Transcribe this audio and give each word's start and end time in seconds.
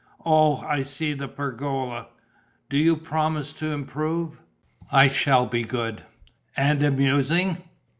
Oh, 0.25 0.57
I 0.67 0.81
see 0.81 1.13
the 1.13 1.27
pergola! 1.27 2.07
Do 2.71 2.77
you 2.79 2.97
promise 2.97 3.53
to 3.53 3.69
improve?" 3.71 4.41
"I 4.91 5.07
shall 5.07 5.45
be 5.45 5.63
good." 5.63 6.01
"And 6.57 6.81
amusing?" 6.81 7.57